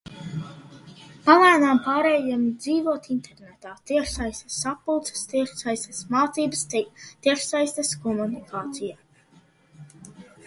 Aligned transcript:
Palēnām 1.25 1.81
pārejam 1.87 2.45
dzīvot 2.63 3.03
internetā... 3.15 3.73
tiešsaistes 3.91 4.55
sapulces, 4.63 5.27
tiešsaistes 5.33 6.01
mācības, 6.15 6.63
tiešsaistes 7.27 7.93
komunikācija... 8.07 8.97